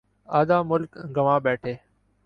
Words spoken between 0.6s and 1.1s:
ملک